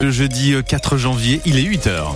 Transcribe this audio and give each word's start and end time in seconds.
Le 0.00 0.12
jeudi 0.12 0.54
4 0.64 0.96
janvier, 0.96 1.40
il 1.44 1.58
est 1.58 1.64
8h. 1.64 2.14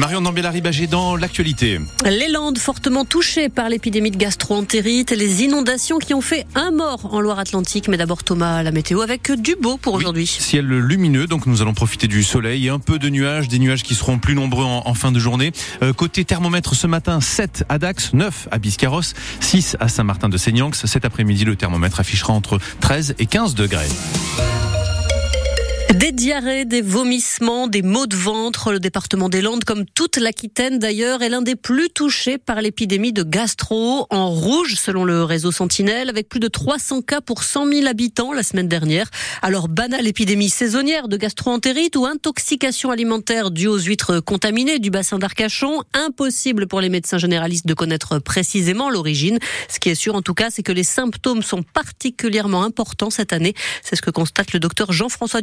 Marion 0.00 0.22
Nambella-Ribagé 0.22 0.86
dans 0.86 1.14
l'actualité. 1.14 1.78
Les 2.06 2.28
Landes 2.28 2.56
fortement 2.56 3.04
touchées 3.04 3.50
par 3.50 3.68
l'épidémie 3.68 4.10
de 4.10 4.16
gastro-entérite 4.16 5.10
les 5.10 5.42
inondations 5.42 5.98
qui 5.98 6.14
ont 6.14 6.22
fait 6.22 6.46
un 6.54 6.70
mort 6.70 7.14
en 7.14 7.20
Loire-Atlantique. 7.20 7.86
Mais 7.86 7.98
d'abord 7.98 8.24
Thomas, 8.24 8.62
la 8.62 8.72
météo 8.72 9.02
avec 9.02 9.30
du 9.30 9.56
beau 9.60 9.76
pour 9.76 9.92
aujourd'hui. 9.92 10.26
Ciel 10.26 10.66
lumineux, 10.66 11.26
donc 11.26 11.44
nous 11.44 11.60
allons 11.60 11.74
profiter 11.74 12.08
du 12.08 12.24
soleil 12.24 12.66
et 12.66 12.70
un 12.70 12.78
peu 12.78 12.98
de 12.98 13.10
nuages, 13.10 13.48
des 13.48 13.58
nuages 13.58 13.82
qui 13.82 13.94
seront 13.94 14.18
plus 14.18 14.34
nombreux 14.34 14.64
en, 14.64 14.94
fin 14.94 15.12
de 15.12 15.18
journée. 15.18 15.52
Euh, 15.82 15.92
côté 15.92 16.24
thermomètre 16.24 16.74
ce 16.74 16.86
matin, 16.86 17.20
7 17.20 17.64
à 17.68 17.78
Dax, 17.78 18.14
9 18.14 18.48
à 18.50 18.58
Biscarros, 18.58 19.02
6 19.40 19.76
à 19.80 19.88
Saint-Martin-de-Seignan. 19.88 20.70
Cet 20.72 21.04
après-midi, 21.04 21.44
le 21.44 21.56
thermomètre 21.56 22.00
affichera 22.00 22.32
entre 22.32 22.58
13 22.80 23.16
et 23.18 23.26
15 23.26 23.54
degrés. 23.54 23.88
Des 25.94 26.12
diarrhées, 26.12 26.66
des 26.66 26.82
vomissements, 26.82 27.66
des 27.66 27.82
maux 27.82 28.06
de 28.06 28.14
ventre. 28.14 28.70
Le 28.70 28.78
département 28.78 29.28
des 29.28 29.42
Landes, 29.42 29.64
comme 29.64 29.84
toute 29.86 30.18
l'Aquitaine 30.18 30.78
d'ailleurs, 30.78 31.20
est 31.20 31.28
l'un 31.28 31.42
des 31.42 31.56
plus 31.56 31.90
touchés 31.90 32.38
par 32.38 32.62
l'épidémie 32.62 33.12
de 33.12 33.24
gastro 33.24 34.06
en 34.08 34.30
rouge 34.30 34.76
selon 34.76 35.04
le 35.04 35.24
réseau 35.24 35.50
Sentinelle, 35.50 36.08
avec 36.08 36.28
plus 36.28 36.38
de 36.38 36.46
300 36.46 37.02
cas 37.02 37.20
pour 37.20 37.42
100 37.42 37.72
000 37.72 37.86
habitants 37.88 38.32
la 38.32 38.44
semaine 38.44 38.68
dernière. 38.68 39.10
Alors 39.42 39.66
banale 39.66 40.06
épidémie 40.06 40.48
saisonnière 40.48 41.08
de 41.08 41.16
gastro-entérite 41.16 41.96
ou 41.96 42.06
intoxication 42.06 42.92
alimentaire 42.92 43.50
due 43.50 43.66
aux 43.66 43.78
huîtres 43.78 44.20
contaminées 44.20 44.78
du 44.78 44.90
bassin 44.90 45.18
d'Arcachon, 45.18 45.82
impossible 45.92 46.68
pour 46.68 46.80
les 46.80 46.88
médecins 46.88 47.18
généralistes 47.18 47.66
de 47.66 47.74
connaître 47.74 48.20
précisément 48.20 48.90
l'origine. 48.90 49.40
Ce 49.68 49.80
qui 49.80 49.88
est 49.88 49.96
sûr 49.96 50.14
en 50.14 50.22
tout 50.22 50.34
cas, 50.34 50.50
c'est 50.50 50.62
que 50.62 50.72
les 50.72 50.84
symptômes 50.84 51.42
sont 51.42 51.64
particulièrement 51.64 52.62
importants 52.62 53.10
cette 53.10 53.32
année. 53.32 53.54
C'est 53.82 53.96
ce 53.96 54.02
que 54.02 54.10
constate 54.10 54.52
le 54.52 54.60
docteur 54.60 54.92
Jean-François 54.92 55.40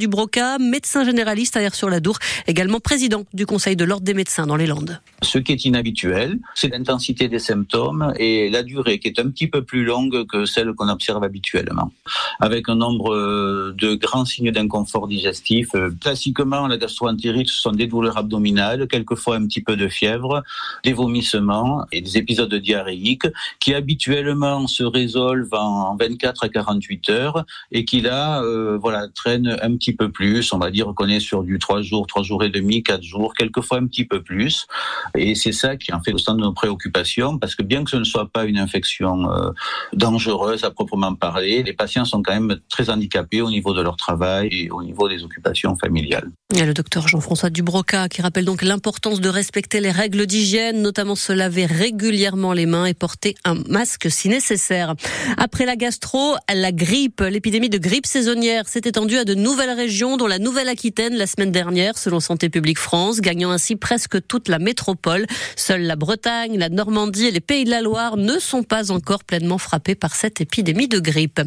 Médecin 0.59 1.03
généraliste 1.03 1.57
à 1.57 1.61
Air-sur-la-Dour, 1.61 2.19
également 2.45 2.79
président 2.79 3.25
du 3.33 3.47
Conseil 3.47 3.75
de 3.75 3.83
l'Ordre 3.83 4.05
des 4.05 4.13
médecins 4.13 4.45
dans 4.45 4.55
les 4.55 4.67
Landes. 4.67 5.01
Ce 5.23 5.39
qui 5.39 5.51
est 5.51 5.65
inhabituel, 5.65 6.37
c'est 6.53 6.67
l'intensité 6.67 7.27
des 7.27 7.39
symptômes 7.39 8.13
et 8.19 8.49
la 8.49 8.61
durée 8.61 8.99
qui 8.99 9.07
est 9.07 9.19
un 9.19 9.29
petit 9.29 9.47
peu 9.47 9.63
plus 9.63 9.83
longue 9.83 10.27
que 10.27 10.45
celle 10.45 10.73
qu'on 10.73 10.89
observe 10.89 11.23
habituellement, 11.23 11.91
avec 12.39 12.69
un 12.69 12.75
nombre 12.75 13.15
euh, 13.15 13.73
de 13.75 13.95
grands 13.95 14.25
signes 14.25 14.51
d'inconfort 14.51 15.07
digestif. 15.07 15.69
Euh, 15.73 15.89
classiquement, 15.99 16.67
la 16.67 16.77
gastroentérite, 16.77 17.47
ce 17.49 17.59
sont 17.59 17.71
des 17.71 17.87
douleurs 17.87 18.17
abdominales, 18.17 18.87
quelquefois 18.87 19.37
un 19.37 19.47
petit 19.47 19.61
peu 19.61 19.75
de 19.75 19.87
fièvre, 19.87 20.43
des 20.83 20.93
vomissements 20.93 21.85
et 21.91 22.01
des 22.01 22.17
épisodes 22.17 22.53
diarrhéiques 22.53 23.27
qui 23.59 23.73
habituellement 23.73 24.67
se 24.67 24.83
résolvent 24.83 25.55
en 25.55 25.95
24 25.95 26.43
à 26.43 26.49
48 26.49 27.09
heures 27.09 27.45
et 27.71 27.85
qui 27.85 28.01
là, 28.01 28.43
euh, 28.43 28.77
voilà, 28.79 29.07
traînent 29.07 29.57
un 29.63 29.75
petit 29.75 29.93
peu 29.93 30.09
plus 30.09 30.26
on 30.53 30.57
va 30.57 30.71
dire 30.71 30.93
qu'on 30.95 31.07
est 31.07 31.19
sur 31.19 31.43
du 31.43 31.59
3 31.59 31.81
jours, 31.81 32.07
3 32.07 32.23
jours 32.23 32.43
et 32.43 32.49
demi, 32.49 32.83
4 32.83 33.03
jours, 33.03 33.33
quelquefois 33.33 33.79
un 33.79 33.87
petit 33.87 34.05
peu 34.05 34.21
plus. 34.21 34.67
Et 35.15 35.35
c'est 35.35 35.51
ça 35.51 35.75
qui 35.75 35.93
en 35.93 36.01
fait 36.01 36.13
au 36.13 36.17
centre 36.17 36.37
de 36.37 36.43
nos 36.43 36.53
préoccupations, 36.53 37.37
parce 37.37 37.55
que 37.55 37.63
bien 37.63 37.83
que 37.83 37.91
ce 37.91 37.97
ne 37.97 38.03
soit 38.03 38.29
pas 38.29 38.45
une 38.45 38.57
infection 38.57 39.31
euh, 39.31 39.51
dangereuse 39.93 40.63
à 40.63 40.71
proprement 40.71 41.13
parler, 41.15 41.63
les 41.63 41.73
patients 41.73 42.05
sont 42.05 42.21
quand 42.21 42.33
même 42.33 42.57
très 42.69 42.89
handicapés 42.89 43.41
au 43.41 43.49
niveau 43.49 43.73
de 43.73 43.81
leur 43.81 43.97
travail 43.97 44.49
et 44.51 44.69
au 44.71 44.83
niveau 44.83 45.07
des 45.07 45.23
occupations 45.23 45.75
familiales. 45.75 46.29
Il 46.53 46.59
y 46.59 46.61
a 46.61 46.65
le 46.65 46.73
docteur 46.73 47.07
Jean-François 47.07 47.49
Dubroca 47.49 48.07
qui 48.07 48.21
rappelle 48.21 48.45
donc 48.45 48.61
l'importance 48.61 49.19
de 49.19 49.29
respecter 49.29 49.79
les 49.81 49.91
règles 49.91 50.25
d'hygiène, 50.25 50.81
notamment 50.81 51.15
se 51.15 51.33
laver 51.33 51.65
régulièrement 51.65 52.53
les 52.53 52.65
mains 52.65 52.85
et 52.85 52.93
porter 52.93 53.35
un 53.43 53.55
masque 53.67 54.09
si 54.09 54.29
nécessaire. 54.29 54.95
Après 55.37 55.65
la 55.65 55.75
gastro, 55.75 56.35
la 56.53 56.71
grippe, 56.71 57.21
l'épidémie 57.21 57.69
de 57.69 57.77
grippe 57.77 58.05
saisonnière 58.05 58.67
s'est 58.67 58.81
étendue 58.85 59.17
à 59.17 59.25
de 59.25 59.33
nouvelles 59.33 59.71
régions 59.71 60.16
dont 60.17 60.27
la 60.27 60.39
Nouvelle-Aquitaine 60.39 61.15
la 61.15 61.27
semaine 61.27 61.51
dernière, 61.51 61.97
selon 61.97 62.19
Santé 62.19 62.49
publique 62.49 62.79
France, 62.79 63.21
gagnant 63.21 63.51
ainsi 63.51 63.75
presque 63.75 64.25
toute 64.27 64.47
la 64.47 64.57
métropole. 64.57 65.27
Seule 65.55 65.83
la 65.83 65.95
Bretagne, 65.95 66.57
la 66.57 66.69
Normandie 66.69 67.27
et 67.27 67.31
les 67.31 67.39
Pays 67.39 67.65
de 67.65 67.69
la 67.69 67.81
Loire 67.81 68.17
ne 68.17 68.39
sont 68.39 68.63
pas 68.63 68.91
encore 68.91 69.23
pleinement 69.23 69.59
frappés 69.59 69.95
par 69.95 70.15
cette 70.15 70.41
épidémie 70.41 70.87
de 70.87 70.99
grippe. 70.99 71.39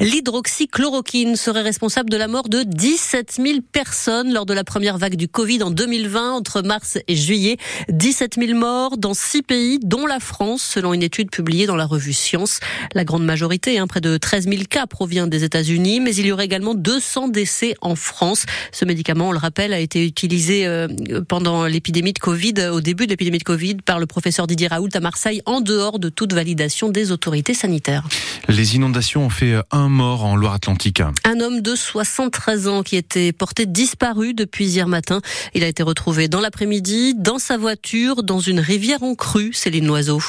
L'hydroxychloroquine 0.00 1.36
serait 1.36 1.62
responsable 1.62 2.08
de 2.08 2.16
la 2.16 2.26
mort 2.26 2.48
de 2.48 2.62
17 2.62 3.38
000 3.42 3.58
personnes 3.72 4.32
lors 4.32 4.46
de 4.46 4.54
la 4.54 4.64
première 4.64 4.96
vague 4.96 5.16
du 5.16 5.28
Covid 5.28 5.62
en 5.62 5.70
2020, 5.70 6.32
entre 6.32 6.62
mars 6.62 6.98
et 7.06 7.16
juillet. 7.16 7.58
17 7.90 8.36
000 8.40 8.58
morts 8.58 8.96
dans 8.96 9.14
six 9.14 9.42
pays, 9.42 9.78
dont 9.82 10.06
la 10.06 10.20
France, 10.20 10.62
selon 10.62 10.94
une 10.94 11.02
étude 11.02 11.30
publiée 11.30 11.66
dans 11.66 11.76
la 11.76 11.86
revue 11.86 12.14
Science. 12.14 12.60
La 12.94 13.04
grande 13.04 13.24
majorité, 13.24 13.78
hein, 13.78 13.86
près 13.86 14.00
de 14.00 14.16
13 14.16 14.48
000 14.48 14.62
cas, 14.70 14.86
provient 14.86 15.26
des 15.26 15.44
États-Unis, 15.44 16.00
mais 16.00 16.14
il 16.16 16.26
y 16.26 16.32
aurait 16.32 16.46
également 16.46 16.74
200 16.74 17.28
décès 17.28 17.74
en 17.82 17.94
France. 17.94 18.13
France. 18.14 18.46
Ce 18.72 18.84
médicament, 18.84 19.28
on 19.28 19.32
le 19.32 19.38
rappelle, 19.38 19.72
a 19.72 19.80
été 19.80 20.06
utilisé 20.06 20.66
euh, 20.66 20.88
pendant 21.28 21.66
l'épidémie 21.66 22.12
de 22.12 22.18
Covid, 22.18 22.54
au 22.72 22.80
début 22.80 23.06
de 23.06 23.10
l'épidémie 23.10 23.38
de 23.38 23.44
Covid, 23.44 23.76
par 23.84 23.98
le 23.98 24.06
professeur 24.06 24.46
Didier 24.46 24.68
Raoult 24.68 24.90
à 24.94 25.00
Marseille, 25.00 25.42
en 25.46 25.60
dehors 25.60 25.98
de 25.98 26.08
toute 26.08 26.32
validation 26.32 26.88
des 26.88 27.10
autorités 27.10 27.54
sanitaires. 27.54 28.04
Les 28.48 28.76
inondations 28.76 29.26
ont 29.26 29.30
fait 29.30 29.56
un 29.70 29.88
mort 29.88 30.24
en 30.24 30.36
Loire-Atlantique. 30.36 31.02
Un 31.24 31.40
homme 31.40 31.60
de 31.60 31.74
73 31.74 32.68
ans 32.68 32.82
qui 32.82 32.96
était 32.96 33.32
porté 33.32 33.66
disparu 33.66 34.34
depuis 34.34 34.66
hier 34.66 34.86
matin. 34.86 35.20
Il 35.54 35.64
a 35.64 35.68
été 35.68 35.82
retrouvé 35.82 36.28
dans 36.28 36.40
l'après-midi, 36.40 37.14
dans 37.14 37.38
sa 37.38 37.56
voiture, 37.56 38.22
dans 38.22 38.40
une 38.40 38.60
rivière 38.60 39.02
en 39.02 39.14
crue, 39.14 39.52
Céline 39.52 39.86
Noiseau. 39.86 40.22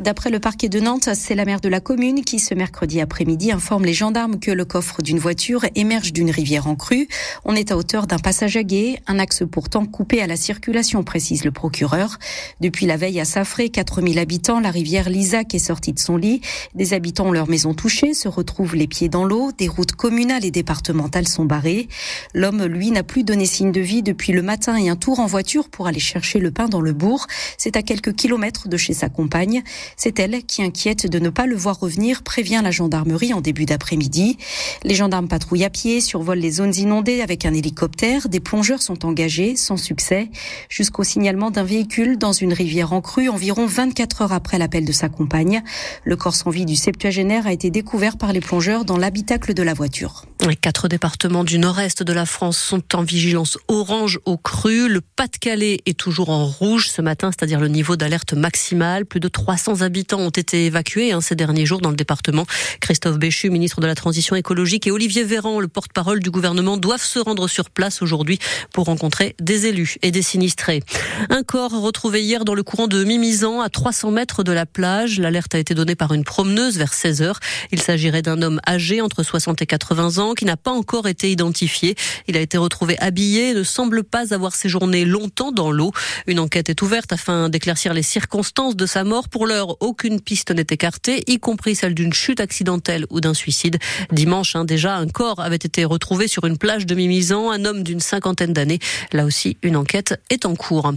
D'après 0.00 0.30
le 0.30 0.40
parquet 0.40 0.70
de 0.70 0.80
Nantes, 0.80 1.10
c'est 1.12 1.34
la 1.34 1.44
maire 1.44 1.60
de 1.60 1.68
la 1.68 1.78
commune 1.78 2.24
qui, 2.24 2.38
ce 2.38 2.54
mercredi 2.54 3.02
après-midi, 3.02 3.52
informe 3.52 3.84
les 3.84 3.92
gendarmes 3.92 4.40
que 4.40 4.50
le 4.50 4.64
coffre 4.64 5.02
d'une 5.02 5.18
voiture 5.18 5.66
émerge 5.74 6.14
d'une 6.14 6.30
rivière 6.30 6.66
en 6.66 6.76
crue. 6.76 7.08
On 7.44 7.54
est 7.54 7.70
à 7.70 7.76
hauteur 7.76 8.06
d'un 8.06 8.18
passage 8.18 8.56
à 8.56 8.62
guet, 8.62 9.02
un 9.06 9.18
axe 9.18 9.42
pourtant 9.44 9.84
coupé 9.84 10.22
à 10.22 10.26
la 10.26 10.36
circulation, 10.36 11.04
précise 11.04 11.44
le 11.44 11.50
procureur. 11.50 12.18
Depuis 12.62 12.86
la 12.86 12.96
veille 12.96 13.20
à 13.20 13.26
Safré, 13.26 13.68
4000 13.68 14.18
habitants, 14.18 14.60
la 14.60 14.70
rivière 14.70 15.10
Lisac 15.10 15.54
est 15.54 15.58
sortie 15.58 15.92
de 15.92 15.98
son 15.98 16.16
lit. 16.16 16.40
Des 16.74 16.94
habitants 16.94 17.26
ont 17.26 17.32
leur 17.32 17.50
maison 17.50 17.74
touchée, 17.74 18.14
se 18.14 18.28
retrouvent 18.28 18.74
les 18.74 18.86
pieds 18.86 19.10
dans 19.10 19.26
l'eau, 19.26 19.52
des 19.52 19.68
routes 19.68 19.92
communales 19.92 20.46
et 20.46 20.50
départementales 20.50 21.28
sont 21.28 21.44
barrées. 21.44 21.88
L'homme, 22.32 22.64
lui, 22.64 22.92
n'a 22.92 23.02
plus 23.02 23.24
donné 23.24 23.44
signe 23.44 23.72
de 23.72 23.80
vie 23.82 24.02
depuis 24.02 24.32
le 24.32 24.40
matin 24.40 24.74
et 24.78 24.88
un 24.88 24.96
tour 24.96 25.20
en 25.20 25.26
voiture 25.26 25.68
pour 25.68 25.86
aller 25.86 26.00
chercher 26.00 26.38
le 26.38 26.50
pain 26.50 26.70
dans 26.70 26.80
le 26.80 26.94
bourg. 26.94 27.26
C'est 27.58 27.76
à 27.76 27.82
quelques 27.82 28.14
kilomètres 28.14 28.68
de 28.68 28.78
chez 28.78 28.94
sa 28.94 29.10
compagne. 29.10 29.62
C'est 29.96 30.18
elle 30.18 30.42
qui, 30.44 30.62
inquiète 30.62 31.06
de 31.06 31.18
ne 31.18 31.30
pas 31.30 31.46
le 31.46 31.56
voir 31.56 31.78
revenir, 31.78 32.22
prévient 32.22 32.60
la 32.62 32.70
gendarmerie 32.70 33.32
en 33.32 33.40
début 33.40 33.64
d'après-midi. 33.64 34.38
Les 34.84 34.94
gendarmes 34.94 35.28
patrouillent 35.28 35.64
à 35.64 35.70
pied, 35.70 36.00
survolent 36.00 36.40
les 36.40 36.50
zones 36.52 36.74
inondées 36.74 37.20
avec 37.20 37.46
un 37.46 37.54
hélicoptère. 37.54 38.28
Des 38.28 38.40
plongeurs 38.40 38.82
sont 38.82 39.04
engagés, 39.04 39.56
sans 39.56 39.76
succès, 39.76 40.28
jusqu'au 40.68 41.04
signalement 41.04 41.50
d'un 41.50 41.64
véhicule 41.64 42.18
dans 42.18 42.32
une 42.32 42.52
rivière 42.52 42.92
en 42.92 43.00
crue 43.00 43.28
environ 43.28 43.66
24 43.66 44.22
heures 44.22 44.32
après 44.32 44.58
l'appel 44.58 44.84
de 44.84 44.92
sa 44.92 45.08
compagne. 45.08 45.62
Le 46.04 46.16
corps 46.16 46.34
sans 46.34 46.50
vie 46.50 46.66
du 46.66 46.76
septuagénaire 46.76 47.46
a 47.46 47.52
été 47.52 47.70
découvert 47.70 48.16
par 48.16 48.32
les 48.32 48.40
plongeurs 48.40 48.84
dans 48.84 48.96
l'habitacle 48.96 49.54
de 49.54 49.62
la 49.62 49.74
voiture. 49.74 50.26
Les 50.46 50.56
quatre 50.56 50.88
départements 50.88 51.44
du 51.44 51.58
nord-est 51.58 52.02
de 52.02 52.12
la 52.12 52.26
France 52.26 52.58
sont 52.58 52.82
en 52.96 53.02
vigilance 53.02 53.58
orange 53.68 54.18
au 54.24 54.36
cru. 54.36 54.88
Le 54.88 55.00
Pas-de-Calais 55.00 55.80
est 55.86 55.96
toujours 55.96 56.30
en 56.30 56.46
rouge 56.46 56.88
ce 56.88 57.00
matin, 57.00 57.30
c'est-à-dire 57.30 57.60
le 57.60 57.68
niveau 57.68 57.96
d'alerte 57.96 58.32
maximal. 58.32 59.06
Plus 59.06 59.20
de 59.20 59.28
300 59.28 59.71
habitants 59.80 60.20
ont 60.20 60.30
été 60.30 60.66
évacués 60.66 61.12
hein, 61.12 61.20
ces 61.20 61.34
derniers 61.34 61.66
jours 61.66 61.80
dans 61.80 61.90
le 61.90 61.96
département. 61.96 62.46
Christophe 62.80 63.18
Béchu, 63.18 63.50
ministre 63.50 63.80
de 63.80 63.86
la 63.86 63.94
Transition 63.94 64.36
écologique, 64.36 64.86
et 64.86 64.90
Olivier 64.90 65.24
Véran, 65.24 65.60
le 65.60 65.68
porte-parole 65.68 66.20
du 66.20 66.30
gouvernement, 66.30 66.76
doivent 66.76 67.04
se 67.04 67.18
rendre 67.18 67.48
sur 67.48 67.70
place 67.70 68.02
aujourd'hui 68.02 68.38
pour 68.72 68.86
rencontrer 68.86 69.34
des 69.40 69.66
élus 69.66 69.96
et 70.02 70.10
des 70.10 70.22
sinistrés. 70.22 70.82
Un 71.30 71.42
corps 71.42 71.72
retrouvé 71.80 72.22
hier 72.22 72.44
dans 72.44 72.54
le 72.54 72.62
courant 72.62 72.88
de 72.88 73.02
Mimizan, 73.04 73.60
à 73.60 73.68
300 73.68 74.10
mètres 74.10 74.42
de 74.42 74.52
la 74.52 74.66
plage. 74.66 75.18
L'alerte 75.18 75.54
a 75.54 75.58
été 75.58 75.74
donnée 75.74 75.94
par 75.94 76.12
une 76.12 76.24
promeneuse 76.24 76.76
vers 76.76 76.92
16 76.92 77.22
heures. 77.22 77.40
Il 77.70 77.80
s'agirait 77.80 78.22
d'un 78.22 78.42
homme 78.42 78.60
âgé, 78.68 79.00
entre 79.00 79.22
60 79.22 79.62
et 79.62 79.66
80 79.66 80.18
ans, 80.18 80.34
qui 80.34 80.44
n'a 80.44 80.56
pas 80.56 80.70
encore 80.70 81.08
été 81.08 81.30
identifié. 81.30 81.94
Il 82.28 82.36
a 82.36 82.40
été 82.40 82.58
retrouvé 82.58 82.98
habillé 82.98 83.50
et 83.50 83.54
ne 83.54 83.62
semble 83.62 84.04
pas 84.04 84.34
avoir 84.34 84.54
séjourné 84.54 85.04
longtemps 85.04 85.52
dans 85.52 85.70
l'eau. 85.70 85.92
Une 86.26 86.38
enquête 86.38 86.68
est 86.68 86.82
ouverte 86.82 87.12
afin 87.12 87.48
d'éclaircir 87.48 87.94
les 87.94 88.02
circonstances 88.02 88.76
de 88.76 88.86
sa 88.86 89.04
mort. 89.04 89.28
Pour 89.28 89.46
l'heure, 89.46 89.61
aucune 89.80 90.20
piste 90.20 90.50
n'est 90.50 90.66
écartée, 90.70 91.22
y 91.26 91.38
compris 91.38 91.74
celle 91.74 91.94
d'une 91.94 92.12
chute 92.12 92.40
accidentelle 92.40 93.06
ou 93.10 93.20
d'un 93.20 93.34
suicide. 93.34 93.78
Dimanche, 94.10 94.56
hein, 94.56 94.64
déjà, 94.64 94.96
un 94.96 95.08
corps 95.08 95.40
avait 95.40 95.56
été 95.56 95.84
retrouvé 95.84 96.28
sur 96.28 96.44
une 96.44 96.58
plage 96.58 96.86
de 96.86 96.94
Mimizan, 96.94 97.50
un 97.50 97.64
homme 97.64 97.82
d'une 97.82 98.00
cinquantaine 98.00 98.52
d'années. 98.52 98.78
Là 99.12 99.24
aussi, 99.24 99.56
une 99.62 99.76
enquête 99.76 100.20
est 100.30 100.46
en 100.46 100.54
cours. 100.54 100.92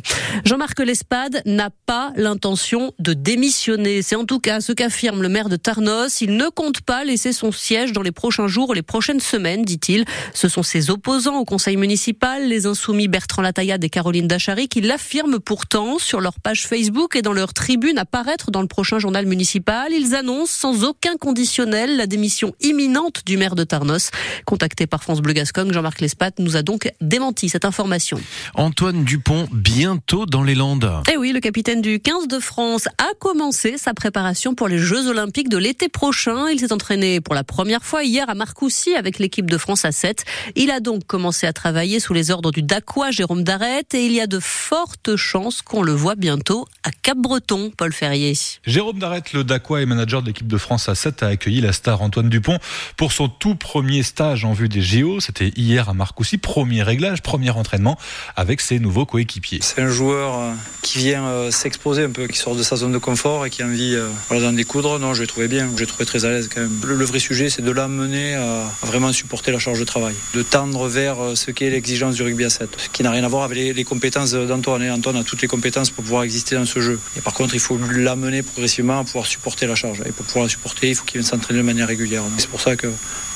Jean-Marc 0.45 0.79
Lespade 0.79 1.41
n'a 1.45 1.69
pas 1.85 2.11
l'intention 2.15 2.93
de 2.99 3.13
démissionner. 3.13 4.01
C'est 4.01 4.15
en 4.15 4.25
tout 4.25 4.39
cas 4.39 4.61
ce 4.61 4.71
qu'affirme 4.71 5.21
le 5.21 5.29
maire 5.29 5.49
de 5.49 5.55
Tarnos. 5.55 6.21
Il 6.21 6.37
ne 6.37 6.49
compte 6.49 6.81
pas 6.81 7.03
laisser 7.03 7.33
son 7.33 7.51
siège 7.51 7.91
dans 7.91 8.01
les 8.01 8.11
prochains 8.11 8.47
jours 8.47 8.69
ou 8.69 8.73
les 8.73 8.81
prochaines 8.81 9.19
semaines, 9.19 9.63
dit-il. 9.63 10.05
Ce 10.33 10.47
sont 10.47 10.63
ses 10.63 10.89
opposants 10.89 11.37
au 11.37 11.45
conseil 11.45 11.77
municipal, 11.77 12.47
les 12.47 12.65
insoumis 12.65 13.07
Bertrand 13.07 13.41
Lataillade 13.41 13.83
et 13.83 13.89
Caroline 13.89 14.27
Dachary, 14.27 14.67
qui 14.67 14.81
l'affirment 14.81 15.39
pourtant 15.39 15.99
sur 15.99 16.21
leur 16.21 16.39
page 16.39 16.67
Facebook 16.67 17.15
et 17.15 17.21
dans 17.21 17.33
leur 17.33 17.53
tribune 17.53 17.97
à 17.97 18.05
paraître 18.05 18.51
dans 18.55 18.61
le 18.61 18.67
prochain 18.69 18.99
journal 18.99 19.25
municipal. 19.25 19.91
Ils 19.91 20.15
annoncent 20.15 20.53
sans 20.53 20.85
aucun 20.85 21.17
conditionnel 21.17 21.97
la 21.97 22.07
démission 22.07 22.55
imminente 22.61 23.23
du 23.25 23.35
maire 23.35 23.53
de 23.53 23.65
Tarnos. 23.65 24.11
Contacté 24.45 24.87
par 24.87 25.03
France 25.03 25.19
Bleu 25.19 25.33
Gascogne, 25.33 25.73
Jean-Marc 25.73 25.99
Lespat 25.99 26.39
nous 26.39 26.55
a 26.55 26.61
donc 26.61 26.89
démenti 27.01 27.49
cette 27.49 27.65
information. 27.65 28.17
Antoine 28.53 29.03
Dupont, 29.03 29.49
bientôt 29.51 30.25
dans 30.25 30.41
les 30.41 30.55
Landes. 30.55 30.89
Eh 31.11 31.17
oui, 31.17 31.33
le 31.33 31.41
capitaine 31.41 31.81
du 31.81 31.99
15 31.99 32.29
de 32.29 32.39
France 32.39 32.87
a 32.97 33.09
commencé 33.19 33.77
sa 33.77 33.93
préparation 33.93 34.55
pour 34.55 34.69
les 34.69 34.77
Jeux 34.77 35.09
Olympiques 35.09 35.49
de 35.49 35.57
l'été 35.57 35.89
prochain. 35.89 36.47
Il 36.47 36.61
s'est 36.61 36.71
entraîné 36.71 37.19
pour 37.19 37.35
la 37.35 37.43
première 37.43 37.83
fois 37.83 38.05
hier 38.05 38.29
à 38.29 38.35
Marcoussis 38.35 38.95
avec 38.95 39.19
l'équipe 39.19 39.51
de 39.51 39.57
France 39.57 39.83
à 39.83 39.91
7. 39.91 40.23
Il 40.55 40.71
a 40.71 40.79
donc 40.79 41.05
commencé 41.05 41.45
à 41.45 41.51
travailler 41.51 41.99
sous 41.99 42.13
les 42.13 42.31
ordres 42.31 42.51
du 42.51 42.61
Dacois 42.61 43.11
Jérôme 43.11 43.43
Darrette 43.43 43.93
et 43.95 44.05
il 44.05 44.13
y 44.13 44.21
a 44.21 44.27
de 44.27 44.39
fortes 44.39 45.17
chances 45.17 45.61
qu'on 45.61 45.83
le 45.83 45.91
voit 45.91 46.15
bientôt 46.15 46.65
à 46.83 46.91
Cap-Breton, 46.91 47.73
Paul 47.75 47.91
Ferrier. 47.91 48.33
Jérôme 48.65 48.99
Darrette, 48.99 49.33
le 49.33 49.43
Dacois 49.43 49.81
et 49.81 49.85
manager 49.85 50.21
de 50.21 50.27
l'équipe 50.27 50.47
de 50.47 50.57
France 50.57 50.89
à 50.89 50.95
7, 50.95 51.23
a 51.23 51.27
accueilli 51.27 51.61
la 51.61 51.73
star 51.73 52.01
Antoine 52.01 52.29
Dupont 52.29 52.57
pour 52.97 53.11
son 53.11 53.27
tout 53.27 53.55
premier 53.55 54.03
stage 54.03 54.45
en 54.45 54.53
vue 54.53 54.69
des 54.69 54.81
JO. 54.81 55.19
C'était 55.19 55.49
hier 55.55 55.89
à 55.89 55.93
Marcoussis. 55.93 56.37
Premier 56.37 56.83
réglage, 56.83 57.21
premier 57.21 57.49
entraînement 57.51 57.97
avec 58.35 58.61
ses 58.61 58.79
nouveaux 58.79 59.05
coéquipiers. 59.05 59.59
C'est 59.61 59.81
un 59.81 59.89
joueur 59.89 60.39
euh, 60.39 60.51
qui 60.81 60.99
vient 60.99 61.25
euh, 61.25 61.51
s'exposer 61.51 62.03
un 62.03 62.09
peu, 62.09 62.27
qui 62.27 62.37
sort 62.37 62.55
de 62.55 62.63
sa 62.63 62.75
zone 62.75 62.91
de 62.91 62.97
confort 62.97 63.45
et 63.45 63.49
qui 63.49 63.61
a 63.61 63.65
envie 63.65 63.95
euh, 63.95 64.09
d'en 64.29 64.53
découdre. 64.53 64.99
Non, 64.99 65.13
je 65.13 65.21
l'ai 65.21 65.27
trouvé 65.27 65.47
bien, 65.47 65.69
je 65.75 65.81
l'ai 65.81 65.87
trouvé 65.87 66.05
très 66.05 66.25
à 66.25 66.29
l'aise 66.29 66.49
quand 66.53 66.61
même. 66.61 66.79
Le, 66.85 67.05
vrai 67.05 67.19
sujet, 67.19 67.49
c'est 67.49 67.61
de 67.61 67.71
l'amener 67.71 68.35
à, 68.35 68.63
vraiment 68.83 69.11
supporter 69.11 69.51
la 69.51 69.59
charge 69.59 69.79
de 69.79 69.85
travail, 69.85 70.15
de 70.33 70.41
tendre 70.41 70.87
vers 70.87 71.17
ce 71.35 71.51
qu'est 71.51 71.69
l'exigence 71.69 72.15
du 72.15 72.23
rugby 72.23 72.45
à 72.45 72.49
7, 72.49 72.69
ce 72.77 72.89
qui 72.89 73.03
n'a 73.03 73.11
rien 73.11 73.23
à 73.23 73.27
voir 73.27 73.43
avec 73.43 73.75
les, 73.75 73.83
compétences 73.83 74.31
d'Antoine. 74.31 74.89
Antoine 74.89 75.17
a 75.17 75.23
toutes 75.23 75.41
les 75.41 75.47
compétences 75.47 75.89
pour 75.89 76.03
pouvoir 76.03 76.23
exister 76.23 76.55
dans 76.55 76.65
ce 76.65 76.79
jeu. 76.79 76.99
Et 77.17 77.21
par 77.21 77.33
contre, 77.33 77.53
il 77.53 77.59
faut 77.59 77.77
l'amener 77.91 78.34
progressivement 78.43 78.99
à 78.99 79.03
pouvoir 79.03 79.25
supporter 79.25 79.67
la 79.67 79.75
charge. 79.75 80.01
Et 80.05 80.11
pour 80.11 80.25
pouvoir 80.25 80.45
la 80.45 80.49
supporter, 80.49 80.89
il 80.89 80.95
faut 80.95 81.05
qu'il 81.05 81.19
vienne 81.19 81.27
s'entraîner 81.27 81.59
de 81.59 81.65
manière 81.65 81.87
régulière. 81.87 82.23
C'est 82.37 82.49
pour 82.49 82.61
ça 82.61 82.75
que 82.75 82.87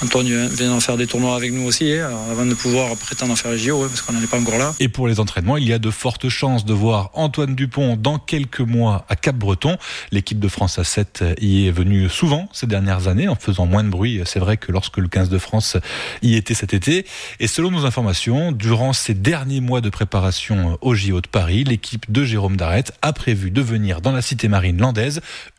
Antoine 0.03 0.47
vient 0.47 0.71
en 0.71 0.79
faire 0.79 0.95
des 0.95 1.07
tournois 1.07 1.35
avec 1.35 1.51
nous 1.51 1.63
aussi, 1.63 1.91
hein, 1.91 2.09
avant 2.31 2.45
de 2.45 2.53
pouvoir 2.53 2.95
prétendre 2.95 3.33
en 3.33 3.35
faire 3.35 3.51
les 3.51 3.57
JO, 3.57 3.79
parce 3.87 4.01
qu'on 4.01 4.13
n'en 4.13 4.21
est 4.21 4.29
pas 4.29 4.39
encore 4.39 4.57
là. 4.57 4.73
Et 4.79 4.87
pour 4.87 5.07
les 5.07 5.19
entraînements, 5.19 5.57
il 5.57 5.67
y 5.67 5.73
a 5.73 5.79
de 5.79 5.91
fortes 5.91 6.29
chances 6.29 6.63
de 6.63 6.73
voir 6.73 7.11
Antoine 7.13 7.55
Dupont 7.55 7.97
dans 7.97 8.17
quelques 8.17 8.61
mois 8.61 9.05
à 9.09 9.15
Cap-Breton. 9.15 9.77
L'équipe 10.11 10.39
de 10.39 10.47
France 10.47 10.79
à 10.79 10.83
7 10.83 11.23
y 11.41 11.67
est 11.67 11.71
venue 11.71 12.07
souvent 12.09 12.47
ces 12.53 12.67
dernières 12.67 13.07
années 13.07 13.27
en 13.27 13.35
faisant 13.35 13.65
moins 13.65 13.83
de 13.83 13.89
bruit. 13.89 14.21
C'est 14.25 14.39
vrai 14.39 14.57
que 14.57 14.71
lorsque 14.71 14.97
le 14.97 15.07
15 15.07 15.29
de 15.29 15.37
France 15.37 15.77
y 16.21 16.35
était 16.35 16.53
cet 16.53 16.73
été. 16.73 17.05
Et 17.39 17.47
selon 17.47 17.71
nos 17.71 17.85
informations, 17.85 18.51
durant 18.51 18.93
ces 18.93 19.13
derniers 19.13 19.61
mois 19.61 19.81
de 19.81 19.89
préparation 19.89 20.77
au 20.81 20.95
JO 20.95 21.21
de 21.21 21.27
Paris, 21.27 21.63
l'équipe 21.63 22.09
de 22.09 22.23
Jérôme 22.23 22.55
Darrette 22.55 22.93
a 23.01 23.11
prévu 23.13 23.51
de 23.51 23.61
venir 23.61 24.01
dans 24.01 24.11
la 24.11 24.21
cité 24.21 24.47
marine 24.47 24.77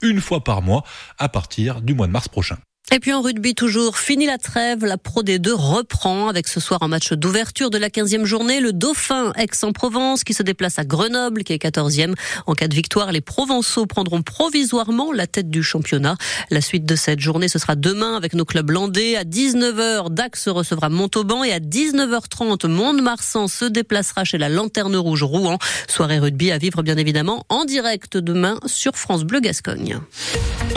une 0.02 0.20
fois 0.20 0.44
par 0.44 0.62
mois 0.62 0.84
à 1.18 1.28
partir 1.28 1.80
du 1.80 1.94
mois 1.94 2.06
de 2.06 2.12
mars 2.12 2.28
prochain. 2.28 2.58
Et 2.92 2.98
puis 2.98 3.12
en 3.12 3.22
rugby 3.22 3.54
toujours, 3.54 3.98
fini 3.98 4.26
la 4.26 4.36
trêve, 4.36 4.84
la 4.84 4.98
Pro 4.98 5.22
D2 5.22 5.52
reprend 5.52 6.28
avec 6.28 6.48
ce 6.48 6.58
soir 6.58 6.82
un 6.82 6.88
match 6.88 7.12
d'ouverture 7.12 7.70
de 7.70 7.78
la 7.78 7.88
15e 7.88 8.24
journée, 8.24 8.60
le 8.60 8.72
Dauphin 8.72 9.32
Aix-en-Provence 9.36 10.24
qui 10.24 10.34
se 10.34 10.42
déplace 10.42 10.80
à 10.80 10.84
Grenoble 10.84 11.44
qui 11.44 11.52
est 11.52 11.62
14e. 11.62 12.14
En 12.48 12.54
cas 12.54 12.66
de 12.66 12.74
victoire, 12.74 13.12
les 13.12 13.20
Provençaux 13.20 13.86
prendront 13.86 14.22
provisoirement 14.22 15.12
la 15.12 15.28
tête 15.28 15.50
du 15.50 15.62
championnat. 15.62 16.16
La 16.50 16.60
suite 16.60 16.84
de 16.84 16.96
cette 16.96 17.20
journée, 17.20 17.46
ce 17.46 17.60
sera 17.60 17.76
demain 17.76 18.16
avec 18.16 18.34
nos 18.34 18.44
clubs 18.44 18.70
landais. 18.70 19.14
À 19.14 19.22
19h, 19.22 20.12
Dax 20.12 20.48
recevra 20.48 20.88
Montauban 20.88 21.44
et 21.44 21.52
à 21.52 21.60
19h30, 21.60 22.66
Mont-de-Marsan 22.66 23.46
se 23.46 23.66
déplacera 23.66 24.24
chez 24.24 24.36
la 24.36 24.48
Lanterne 24.48 24.96
Rouge 24.96 25.22
Rouen. 25.22 25.58
Soirée 25.86 26.18
rugby 26.18 26.50
à 26.50 26.58
vivre 26.58 26.82
bien 26.82 26.96
évidemment 26.96 27.44
en 27.50 27.64
direct 27.64 28.16
demain 28.16 28.58
sur 28.66 28.96
France 28.96 29.22
Bleu 29.22 29.38
Gascogne. 29.38 30.00